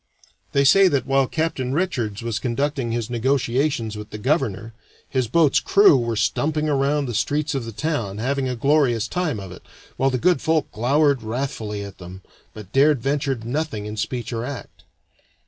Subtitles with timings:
[0.53, 4.73] They say that while Captain Richards was conducting his negotiations with the governor
[5.07, 9.39] his boat's crew were stumping around the streets of the town, having a glorious time
[9.39, 9.61] of it,
[9.97, 12.23] while the good folk glowered wrathfully at them,
[12.55, 14.85] but dared venture nothing in speech or act.